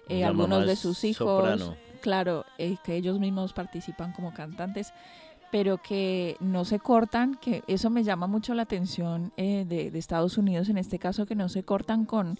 eh, 0.09 0.25
algunos 0.25 0.67
de 0.67 0.77
sus 0.77 1.05
hijos, 1.05 1.27
soprano. 1.27 1.77
claro, 2.01 2.45
eh, 2.59 2.77
que 2.85 2.97
ellos 2.97 3.19
mismos 3.19 3.53
participan 3.53 4.13
como 4.13 4.33
cantantes, 4.33 4.93
pero 5.51 5.79
que 5.79 6.37
no 6.41 6.65
se 6.65 6.79
cortan, 6.79 7.37
que 7.37 7.63
eso 7.67 7.91
me 7.91 8.05
llama 8.05 8.27
mucho 8.27 8.55
la 8.55 8.63
atención 8.63 9.33
eh, 9.37 9.65
de, 9.67 9.91
de 9.91 9.99
Estados 9.99 10.39
Unidos 10.39 10.69
en 10.69 10.79
este 10.79 10.99
caso, 10.99 11.27
que 11.27 11.35
no 11.35 11.49
se 11.49 11.63
cortan 11.63 12.05
con, 12.05 12.39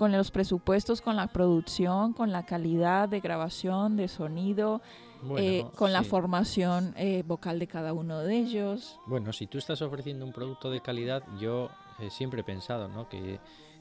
con 0.00 0.12
los 0.12 0.30
presupuestos, 0.30 1.02
con 1.02 1.16
la 1.16 1.26
producción, 1.26 2.14
con 2.14 2.32
la 2.32 2.46
calidad 2.46 3.06
de 3.06 3.20
grabación, 3.20 3.98
de 3.98 4.08
sonido, 4.08 4.80
Bueno, 5.22 5.46
eh, 5.46 5.66
con 5.76 5.92
la 5.92 6.02
formación 6.02 6.94
eh, 6.96 7.22
vocal 7.26 7.58
de 7.58 7.66
cada 7.66 7.92
uno 7.92 8.20
de 8.20 8.34
ellos. 8.34 8.98
Bueno, 9.04 9.34
si 9.34 9.46
tú 9.46 9.58
estás 9.58 9.82
ofreciendo 9.82 10.24
un 10.24 10.32
producto 10.32 10.70
de 10.70 10.80
calidad, 10.80 11.22
yo 11.38 11.68
eh, 11.98 12.08
siempre 12.08 12.40
he 12.40 12.44
pensado, 12.44 12.88
¿no? 12.88 13.10
Que, 13.10 13.40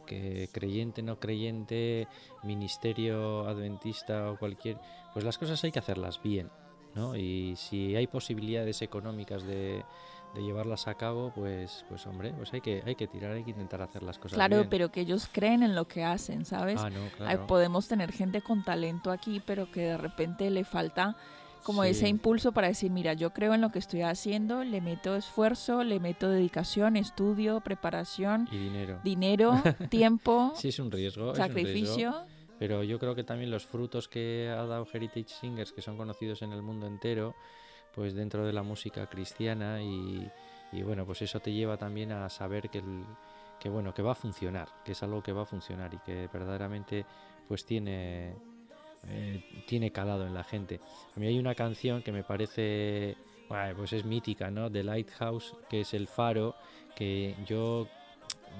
que 0.10 0.50
creyente, 0.52 1.02
no 1.04 1.20
creyente, 1.20 2.08
ministerio 2.44 3.48
adventista 3.48 4.32
o 4.32 4.38
cualquier, 4.38 4.78
pues 5.14 5.24
las 5.24 5.38
cosas 5.38 5.64
hay 5.64 5.72
que 5.72 5.80
hacerlas 5.80 6.22
bien, 6.22 6.50
¿no? 6.96 7.16
Y 7.16 7.54
si 7.56 7.96
hay 7.96 8.08
posibilidades 8.08 8.82
económicas 8.82 9.44
de, 9.44 9.86
de 10.34 10.42
llevarlas 10.42 10.88
a 10.88 10.96
cabo, 10.96 11.32
pues, 11.34 11.86
pues 11.88 12.06
hombre, 12.08 12.34
pues 12.36 12.52
hay 12.54 12.62
que, 12.62 12.82
hay 12.86 12.96
que 12.96 13.08
tirar, 13.08 13.32
hay 13.34 13.44
que 13.44 13.52
intentar 13.52 13.82
hacer 13.82 14.04
las 14.04 14.18
cosas 14.18 14.36
Claro, 14.36 14.58
bien. 14.58 14.70
pero 14.70 14.92
que 14.92 15.02
ellos 15.02 15.30
creen 15.32 15.64
en 15.64 15.76
lo 15.76 15.88
que 15.88 16.04
hacen, 16.04 16.46
¿sabes? 16.46 16.80
Ah, 16.80 16.90
no, 16.90 17.04
Ay, 17.04 17.12
claro. 17.18 17.48
podemos 17.48 17.88
tener 17.88 18.12
gente 18.12 18.42
con 18.42 18.64
talento 18.64 19.12
aquí, 19.12 19.42
pero 19.46 19.72
que 19.72 19.82
de 19.82 19.98
repente 19.98 20.50
le 20.50 20.64
falta 20.64 21.16
como 21.64 21.84
ese 21.84 22.08
impulso 22.08 22.52
para 22.52 22.68
decir, 22.68 22.92
mira, 22.92 23.14
yo 23.14 23.32
creo 23.32 23.54
en 23.54 23.62
lo 23.62 23.72
que 23.72 23.80
estoy 23.80 24.02
haciendo, 24.02 24.64
le 24.64 24.82
meto 24.82 25.16
esfuerzo, 25.16 25.84
le 25.84 26.00
meto 26.00 26.30
dedicación, 26.30 26.96
estudio, 26.98 27.60
preparación, 27.62 28.48
Y 28.52 28.58
dinero. 28.58 29.00
dinero, 29.04 29.52
tiempo, 29.90 30.54
Sí, 30.56 30.70
es 30.70 30.80
un 30.80 30.92
riesgo. 30.92 31.34
es 31.34 31.40
un 31.40 31.46
riesgo. 31.46 31.60
sacrificio. 31.62 32.14
Pero 32.58 32.84
yo 32.84 33.00
creo 33.00 33.16
que 33.16 33.24
también 33.24 33.52
los 33.52 33.66
frutos 33.66 34.08
que 34.10 34.50
ha 34.50 34.66
dado 34.66 34.86
Heritage 34.92 35.30
Singers, 35.30 35.72
que 35.72 35.82
son 35.82 35.96
conocidos 35.98 36.42
en 36.42 36.52
el 36.52 36.62
mundo 36.62 36.88
entero, 36.88 37.34
pues 37.96 38.14
dentro 38.14 38.46
de 38.46 38.52
la 38.54 38.64
música 38.64 39.08
cristiana 39.08 39.82
y, 39.82 40.30
y 40.74 40.82
bueno, 40.84 41.06
pues 41.06 41.22
eso 41.22 41.40
te 41.40 41.54
lleva 41.54 41.78
también 41.78 42.12
a 42.12 42.30
saber 42.30 42.70
que, 42.70 42.80
el- 42.80 43.06
que 43.60 43.70
bueno, 43.70 43.94
que 43.94 44.02
va 44.02 44.12
a 44.12 44.16
funcionar, 44.16 44.68
que 44.84 44.92
es 44.92 45.04
algo 45.04 45.24
que 45.24 45.32
va 45.32 45.44
a 45.44 45.46
funcionar 45.46 45.94
y 45.94 45.98
que 46.00 46.28
verdaderamente 46.32 47.06
pues 47.48 47.66
tiene 47.66 48.36
eh, 49.08 49.44
tiene 49.68 49.92
calado 49.92 50.26
en 50.28 50.34
la 50.34 50.44
gente. 50.44 50.80
A 51.16 51.20
mí 51.20 51.28
hay 51.28 51.40
una 51.40 51.56
canción 51.56 52.02
que 52.02 52.12
me 52.12 52.24
parece, 52.24 53.16
bueno, 53.48 53.76
pues 53.78 53.94
es 53.94 54.06
mítica, 54.06 54.52
¿no? 54.52 54.72
The 54.72 54.84
Lighthouse, 54.84 55.56
que 55.70 55.82
es 55.82 55.94
el 55.94 56.08
faro, 56.08 56.56
que 56.96 57.36
yo 57.46 57.88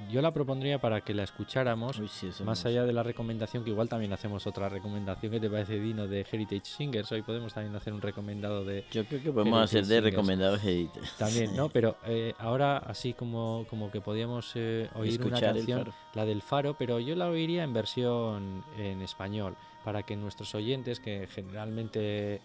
yo 0.10 0.22
la 0.22 0.32
propondría 0.32 0.80
para 0.80 1.02
que 1.02 1.14
la 1.14 1.24
escucháramos 1.24 2.00
Uy, 2.00 2.08
sí, 2.08 2.28
eso 2.28 2.44
más 2.44 2.66
allá 2.66 2.84
de 2.84 2.94
la 2.94 3.04
recomendación, 3.04 3.64
que 3.64 3.70
igual 3.72 3.90
también 3.90 4.14
hacemos 4.14 4.48
otra 4.48 4.70
recomendación, 4.70 5.32
¿qué 5.32 5.40
te 5.40 5.50
parece, 5.50 5.80
Dino, 5.80 6.08
de 6.08 6.26
Heritage 6.32 6.66
Singers? 6.66 7.12
Hoy 7.12 7.22
podemos 7.22 7.54
también 7.54 7.76
hacer 7.76 7.94
un 7.94 8.02
recomendado 8.02 8.64
de... 8.64 8.86
Yo 8.92 9.06
creo 9.06 9.22
que 9.22 9.32
podemos 9.32 9.60
Heritage 9.60 9.80
hacer 9.80 9.82
de 9.82 9.96
Singers. 9.96 10.14
recomendados 10.14 10.64
Edith. 10.64 10.92
También, 11.18 11.56
¿no? 11.56 11.70
Pero 11.74 11.98
eh, 12.06 12.34
ahora 12.40 12.78
así 12.78 13.14
como, 13.14 13.66
como 13.70 13.92
que 13.92 14.02
podíamos 14.02 14.52
eh, 14.56 14.90
oír 14.96 15.22
una 15.22 15.38
Escuchar 15.38 15.56
canción, 15.56 15.94
la 16.14 16.26
del 16.26 16.42
Faro, 16.42 16.76
pero 16.78 17.00
yo 17.00 17.16
la 17.16 17.28
oiría 17.28 17.64
en 17.64 17.74
versión 17.74 18.64
en 18.78 19.02
español, 19.02 19.56
para 19.84 20.04
que 20.04 20.16
nuestros 20.16 20.54
oyentes, 20.56 21.00
que 21.00 21.28
generalmente 21.28 22.42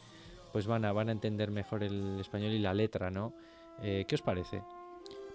pues 0.52 0.66
van 0.66 0.84
a, 0.84 0.92
van 0.92 1.08
a 1.08 1.12
entender 1.12 1.50
mejor 1.50 1.82
el 1.82 2.18
español 2.20 2.52
y 2.52 2.58
la 2.60 2.72
letra, 2.74 3.10
¿no? 3.10 3.32
Eh, 3.82 4.04
¿Qué 4.06 4.14
os 4.14 4.22
parece? 4.22 4.62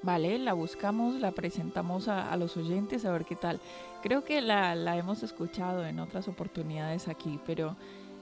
Vale, 0.02 0.40
la 0.40 0.54
buscamos, 0.54 1.16
la 1.16 1.32
presentamos 1.32 2.08
a, 2.08 2.32
a 2.32 2.38
los 2.38 2.56
oyentes 2.56 3.04
a 3.04 3.12
ver 3.12 3.26
qué 3.26 3.36
tal. 3.36 3.60
Creo 4.02 4.24
que 4.24 4.42
la, 4.42 4.74
la 4.76 4.96
hemos 4.96 5.24
escuchado 5.24 5.86
en 5.86 6.00
otras 6.00 6.30
oportunidades 6.30 7.10
aquí, 7.10 7.38
pero 7.46 7.76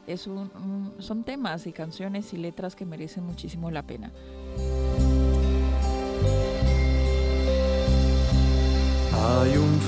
es 0.08 0.26
un, 0.26 0.50
un- 0.56 0.96
son 0.98 1.24
temas 1.24 1.68
y 1.68 1.72
canciones 1.74 2.34
y 2.34 2.38
letras 2.38 2.76
que 2.76 2.86
merecen 2.88 3.26
muchísimo 3.26 3.70
la 3.70 3.84
pena. 3.84 4.12
Hay 9.14 9.58
un 9.58 9.80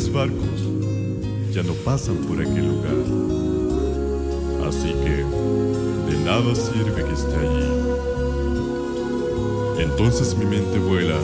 grandes 0.00 0.12
barcos 0.12 0.60
ya 1.52 1.62
no 1.62 1.74
pasan 1.84 2.16
por 2.26 2.40
aquel 2.40 2.68
lugar. 2.68 2.94
Así 4.66 4.94
que 5.02 5.24
de 6.10 6.24
nada 6.24 6.54
sirve 6.54 7.04
que 7.04 7.12
esté 7.12 7.36
allí. 7.36 7.66
Entonces 9.80 10.36
mi 10.36 10.46
mente 10.46 10.78
vuela 10.78 11.16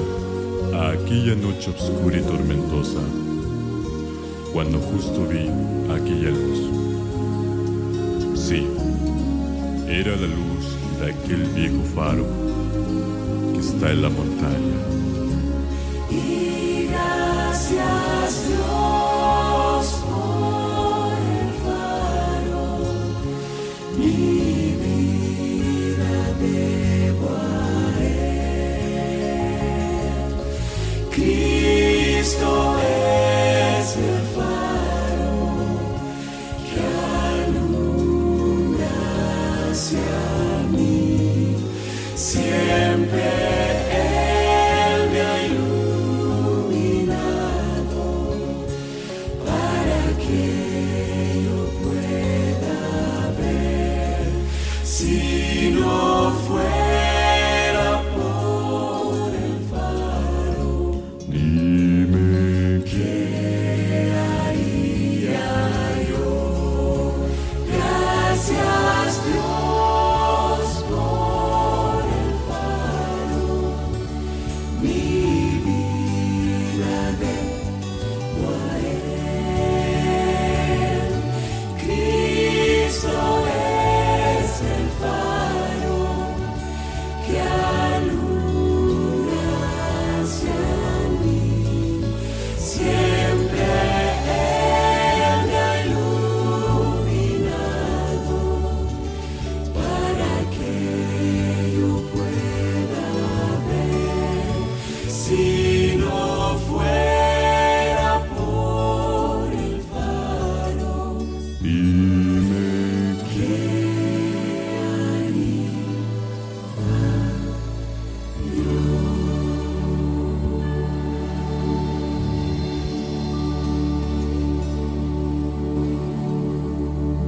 a 0.75 0.90
aquella 0.90 1.35
noche 1.37 1.71
oscura 1.71 2.18
y 2.18 2.23
tormentosa, 2.23 3.00
cuando 4.52 4.78
justo 4.78 5.26
vi 5.26 5.49
aquella 5.92 6.30
luz. 6.30 6.71
Sí, 8.35 8.66
era 9.88 10.16
la 10.16 10.26
luz 10.26 10.76
de 11.00 11.12
aquel 11.12 11.45
viejo 11.54 11.83
faro 11.95 12.26
que 13.54 13.61
está 13.61 13.92
en 13.92 14.02
la 14.02 14.11
montaña. 14.11 14.96
Gracias 18.07 18.49
Dios 18.49 18.96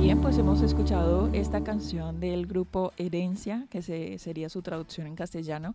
Bien, 0.09 0.23
pues 0.23 0.39
hemos 0.39 0.63
escuchado 0.63 1.29
esta 1.35 1.63
canción 1.63 2.19
del 2.19 2.47
grupo 2.47 2.95
Herencia, 2.97 3.67
que 3.69 3.83
se- 3.83 4.19
sería 4.19 4.49
su 4.49 4.63
traducción 4.63 5.07
en 5.07 5.15
castellano. 5.15 5.75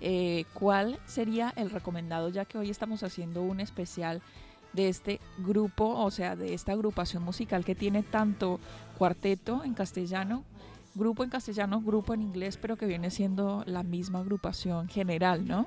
Eh, 0.00 0.46
¿Cuál 0.54 0.98
sería 1.04 1.52
el 1.54 1.68
recomendado, 1.68 2.30
ya 2.30 2.46
que 2.46 2.56
hoy 2.56 2.70
estamos 2.70 3.02
haciendo 3.02 3.42
un 3.42 3.60
especial 3.60 4.22
de 4.72 4.88
este 4.88 5.20
grupo, 5.36 5.84
o 6.02 6.10
sea, 6.10 6.34
de 6.34 6.54
esta 6.54 6.72
agrupación 6.72 7.22
musical 7.22 7.62
que 7.62 7.74
tiene 7.74 8.02
tanto 8.02 8.58
cuarteto 8.96 9.62
en 9.62 9.74
castellano, 9.74 10.44
grupo 10.94 11.22
en 11.22 11.28
castellano, 11.28 11.82
grupo 11.82 12.14
en 12.14 12.22
inglés, 12.22 12.56
pero 12.56 12.76
que 12.78 12.86
viene 12.86 13.10
siendo 13.10 13.64
la 13.66 13.82
misma 13.82 14.20
agrupación 14.20 14.88
general, 14.88 15.46
¿no? 15.46 15.66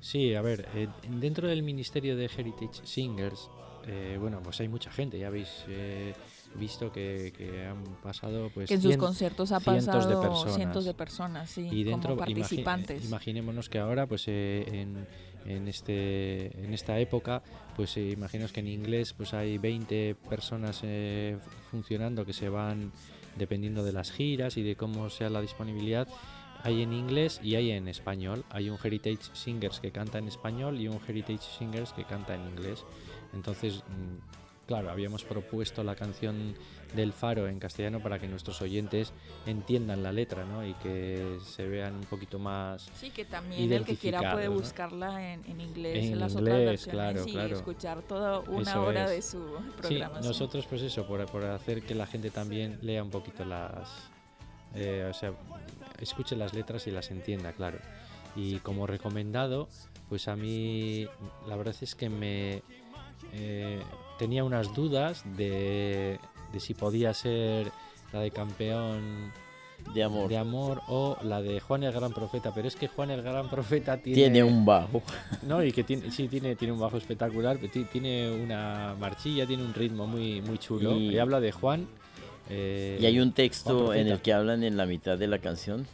Sí, 0.00 0.34
a 0.34 0.40
ver, 0.40 0.66
eh, 0.74 0.88
dentro 1.20 1.46
del 1.46 1.62
Ministerio 1.62 2.16
de 2.16 2.24
Heritage 2.34 2.86
Singers, 2.86 3.50
eh, 3.86 4.16
bueno, 4.18 4.40
pues 4.42 4.58
hay 4.60 4.68
mucha 4.68 4.90
gente, 4.90 5.18
ya 5.18 5.26
habéis 5.26 5.64
eh, 5.68 6.14
visto 6.54 6.92
que, 6.92 7.32
que 7.36 7.64
han 7.66 7.82
pasado 8.02 8.50
pues 8.54 8.68
que 8.68 8.74
en 8.74 8.82
sus 8.82 8.92
cien- 8.92 8.98
conciertos 8.98 9.52
ha 9.52 9.60
cientos 9.60 10.06
de 10.06 10.14
pasado 10.14 10.30
personas. 10.30 10.54
cientos 10.56 10.84
de 10.84 10.94
personas, 10.94 11.50
sí, 11.50 11.68
y 11.70 11.84
dentro 11.84 12.10
como 12.16 12.22
imagi- 12.26 12.34
participantes. 12.40 13.04
imaginémonos 13.04 13.68
que 13.68 13.78
ahora 13.78 14.06
pues 14.06 14.24
eh, 14.28 14.64
en, 14.68 15.06
en 15.46 15.68
este 15.68 16.46
en 16.64 16.74
esta 16.74 16.98
época 16.98 17.42
pues 17.76 17.96
eh, 17.96 18.10
imaginaos 18.10 18.52
que 18.52 18.60
en 18.60 18.68
inglés 18.68 19.12
pues 19.14 19.32
hay 19.34 19.58
20 19.58 20.14
personas 20.28 20.80
eh, 20.82 21.38
funcionando 21.70 22.24
que 22.26 22.32
se 22.32 22.48
van 22.48 22.92
dependiendo 23.36 23.82
de 23.82 23.92
las 23.92 24.12
giras 24.12 24.56
y 24.58 24.62
de 24.62 24.76
cómo 24.76 25.08
sea 25.10 25.30
la 25.30 25.40
disponibilidad 25.40 26.06
hay 26.64 26.82
en 26.82 26.92
inglés 26.92 27.40
y 27.42 27.54
hay 27.56 27.70
en 27.70 27.88
español 27.88 28.44
hay 28.50 28.68
un 28.70 28.76
heritage 28.84 29.18
singers 29.32 29.80
que 29.80 29.90
canta 29.90 30.18
en 30.18 30.28
español 30.28 30.78
y 30.80 30.86
un 30.86 31.00
heritage 31.08 31.40
singers 31.58 31.92
que 31.94 32.04
canta 32.04 32.34
en 32.34 32.42
inglés 32.46 32.84
entonces 33.32 33.82
mm, 33.88 34.41
claro 34.66 34.90
habíamos 34.90 35.24
propuesto 35.24 35.82
la 35.84 35.94
canción 35.96 36.54
del 36.94 37.12
faro 37.12 37.48
en 37.48 37.58
castellano 37.58 38.00
para 38.00 38.18
que 38.18 38.28
nuestros 38.28 38.60
oyentes 38.60 39.12
entiendan 39.46 40.02
la 40.02 40.12
letra 40.12 40.44
¿no? 40.44 40.64
y 40.66 40.74
que 40.74 41.38
se 41.44 41.66
vean 41.66 41.94
un 41.96 42.04
poquito 42.04 42.38
más 42.38 42.90
Sí, 42.94 43.10
que 43.10 43.24
también 43.24 43.72
el 43.72 43.84
que 43.84 43.96
quiera 43.96 44.32
puede 44.32 44.48
buscarla 44.48 45.32
en, 45.32 45.42
en 45.46 45.60
inglés, 45.60 46.04
en, 46.04 46.12
En 46.12 46.18
las 46.20 46.36
otras 46.36 46.58
versiones 46.58 46.92
claro, 46.92 47.24
y 47.26 47.32
claro. 47.32 47.56
escuchar 47.56 48.02
toda 48.02 48.40
una 48.40 48.70
Eso 48.70 48.82
hora 48.82 49.04
es. 49.04 49.10
de 49.10 49.22
su 49.22 49.38
Sí, 49.38 49.72
programación. 49.78 50.26
nosotros 50.26 50.66
pues 50.66 50.82
eso, 50.82 51.06
por, 51.06 51.24
por 51.26 51.44
hacer 51.46 51.82
que 51.82 51.94
la 51.94 52.06
gente 52.06 52.30
también 52.30 52.78
lea 52.82 53.02
un 53.02 53.10
poquito 53.10 53.44
las... 53.46 53.88
eh, 54.74 55.06
o 55.10 55.14
sea, 55.14 55.32
escuche 55.98 56.36
las 56.36 56.52
letras 56.52 56.86
y 56.86 56.90
las 56.90 57.10
entienda, 57.10 57.52
claro. 57.52 57.78
Y 58.36 58.58
como 58.58 58.86
recomendado, 58.86 59.68
pues 60.10 60.28
a 60.28 60.36
mí 60.36 61.06
la 61.48 61.56
verdad 61.56 61.74
es 61.80 61.94
que 61.94 62.08
me 62.10 62.62
eh, 63.32 63.80
tenía 64.22 64.44
unas 64.44 64.72
dudas 64.72 65.24
de, 65.36 66.16
de 66.52 66.60
si 66.60 66.74
podía 66.74 67.12
ser 67.12 67.72
la 68.12 68.20
de 68.20 68.30
campeón 68.30 69.32
de 69.92 70.04
amor. 70.04 70.28
de 70.28 70.36
amor 70.38 70.80
o 70.86 71.16
la 71.24 71.42
de 71.42 71.58
Juan 71.58 71.82
el 71.82 71.90
Gran 71.92 72.12
Profeta, 72.12 72.52
pero 72.54 72.68
es 72.68 72.76
que 72.76 72.86
Juan 72.86 73.10
el 73.10 73.20
Gran 73.20 73.50
Profeta 73.50 73.96
tiene, 73.96 74.14
Tiene 74.14 74.44
un 74.44 74.64
bajo. 74.64 75.02
no, 75.42 75.60
y 75.64 75.72
que 75.72 75.82
tiene, 75.82 76.08
sí, 76.12 76.28
tiene, 76.28 76.54
tiene 76.54 76.72
un 76.72 76.78
bajo 76.78 76.98
espectacular, 76.98 77.58
tiene 77.92 78.30
una 78.30 78.94
marchilla, 79.00 79.44
tiene 79.44 79.64
un 79.64 79.74
ritmo 79.74 80.06
muy, 80.06 80.40
muy 80.40 80.58
chulo. 80.58 80.92
Y- 80.96 81.14
Y, 81.16 81.18
habla 81.18 81.40
de 81.40 81.50
Juan. 81.50 81.88
eh, 82.48 82.98
Y 83.00 83.06
hay 83.06 83.18
un 83.18 83.32
texto 83.32 83.92
en 83.92 84.06
el 84.06 84.20
que 84.20 84.32
hablan 84.32 84.62
en 84.62 84.76
la 84.76 84.86
mitad 84.86 85.18
de 85.18 85.26
la 85.26 85.38
canción. 85.38 85.84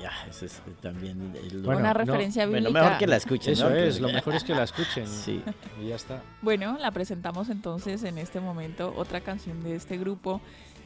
Ya, 0.00 0.10
eso 0.28 0.44
es 0.46 0.60
también 0.80 1.34
es 1.42 1.52
lo- 1.52 1.62
Bueno, 1.66 1.80
una 1.80 1.92
no, 1.92 1.98
referencia 2.00 2.46
bueno, 2.46 2.66
bíblica. 2.68 2.82
mejor 2.84 2.98
que 2.98 3.06
la 3.06 3.16
escuchen. 3.16 3.52
Eso 3.52 3.70
¿no? 3.70 3.76
es, 3.76 4.00
lo 4.00 4.08
mejor 4.08 4.34
es 4.34 4.44
que 4.44 4.54
la 4.54 4.64
escuchen. 4.64 5.06
Sí. 5.24 5.42
Y 5.80 5.88
ya 5.88 5.96
está. 5.96 6.22
Bueno, 6.42 6.76
la 6.80 6.90
presentamos 6.90 7.48
entonces 7.48 8.02
en 8.04 8.18
este 8.18 8.40
momento, 8.40 8.92
otra 8.96 9.20
canción 9.20 9.62
de 9.62 9.76
este 9.76 9.96
grupo 9.96 10.40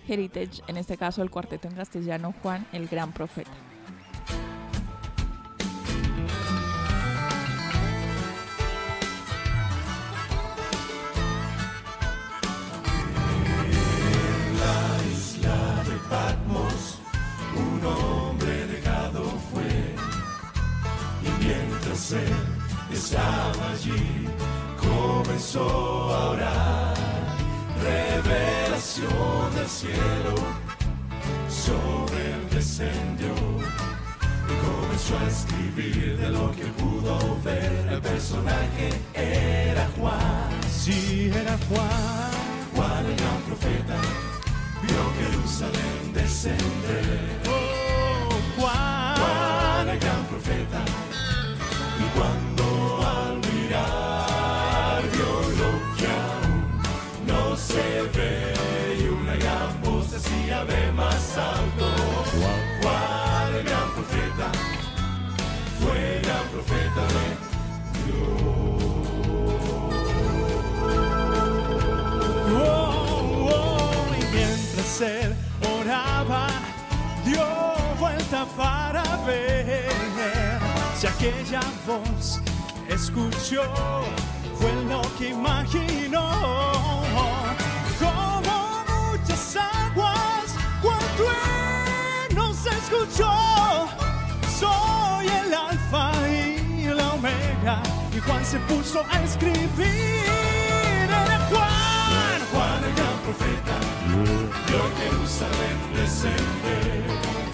Heritage, 0.07 0.62
en 0.68 0.77
este 0.77 0.97
caso 0.97 1.23
el 1.23 1.31
cuarteto 1.31 1.68
en 1.68 1.75
castellano 1.75 2.35
Juan 2.42 2.66
el 2.73 2.87
Gran 2.88 3.12
Profeta. 3.12 3.51
Escuchó 82.88 83.62
fue 84.59 84.72
lo 84.88 85.01
que 85.16 85.31
imaginó. 85.31 86.29
Como 87.98 88.53
muchas 89.11 89.57
aguas, 89.57 90.55
cuando 90.83 91.24
él 91.31 92.37
nos 92.37 92.66
escuchó, 92.66 93.88
soy 94.59 95.29
el 95.29 95.55
alfa 95.55 96.12
y 96.29 96.85
la 96.85 97.12
omega. 97.14 97.83
Y 98.14 98.18
Juan 98.20 98.44
se 98.44 98.59
puso 98.61 99.05
a 99.11 99.22
escribir. 99.22 100.24
Era 101.05 101.38
Juan. 101.51 102.40
Juan 102.53 102.85
el 102.85 102.94
gran 102.94 103.18
profeta 103.24 103.74
vio 104.66 104.83
Jerusalén 105.01 105.79
descender. 105.94 107.48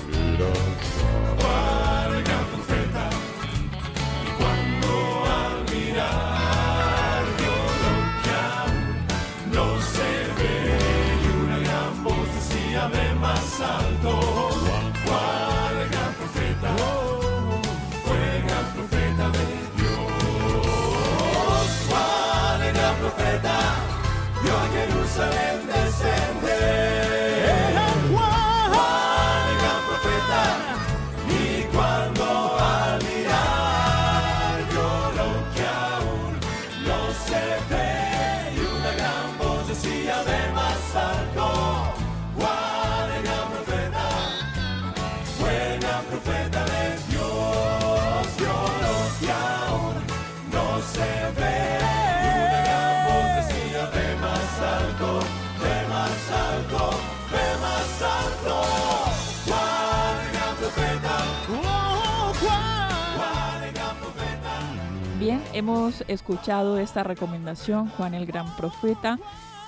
Hemos 65.55 66.05
escuchado 66.09 66.79
esta 66.79 67.03
recomendación, 67.05 67.89
Juan 67.91 68.15
el 68.15 68.27
Gran 68.27 68.55
Profeta. 68.57 69.19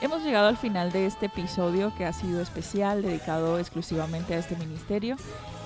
Hemos 0.02 0.22
llegado 0.22 0.48
al 0.48 0.56
final 0.56 0.92
de 0.92 1.06
este 1.06 1.26
episodio 1.26 1.92
que 1.96 2.04
ha 2.04 2.12
sido 2.12 2.42
especial, 2.42 3.02
dedicado 3.02 3.58
exclusivamente 3.58 4.34
a 4.34 4.38
este 4.38 4.56
ministerio. 4.56 5.16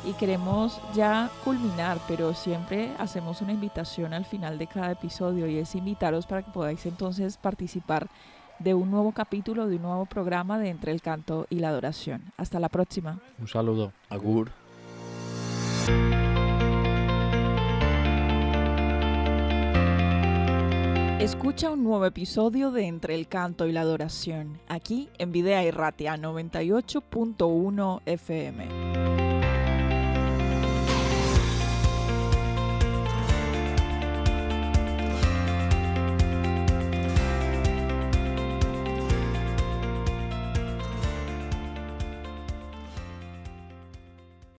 Y 0.05 0.13
queremos 0.13 0.81
ya 0.95 1.31
culminar, 1.45 1.99
pero 2.07 2.35
siempre 2.35 2.93
hacemos 2.99 3.43
una 3.43 3.53
invitación 3.53 4.15
al 4.15 4.25
final 4.25 4.57
de 4.59 4.67
cada 4.67 4.93
episodio 4.93 5.47
y 5.47 5.59
es 5.59 5.75
invitaros 5.75 6.27
para 6.27 6.43
que 6.43 6.53
podáis 6.53 6.87
entonces 6.87 7.37
participar 7.37 8.09
de 8.61 8.75
un 8.75 8.91
nuevo 8.91 9.13
capítulo, 9.13 9.67
de 9.67 9.77
un 9.77 9.83
nuevo 9.83 10.07
programa 10.07 10.59
de 10.59 10.69
Entre 10.69 10.93
el 10.93 11.03
Canto 11.03 11.47
y 11.51 11.59
la 11.59 11.71
Adoración. 11.71 12.23
Hasta 12.37 12.61
la 12.61 12.69
próxima. 12.69 13.19
Un 13.39 13.49
saludo. 13.49 13.93
Agur. 14.09 14.51
Escucha 21.21 21.71
un 21.71 21.85
nuevo 21.85 22.07
episodio 22.07 22.71
de 22.71 22.87
Entre 22.87 23.15
el 23.15 23.29
Canto 23.29 23.67
y 23.67 23.73
la 23.73 23.83
Adoración, 23.83 24.59
aquí 24.69 25.11
en 25.19 25.33
Videa 25.33 25.63
Irratia 25.63 26.17
98.1 26.17 28.01
FM. 28.07 29.20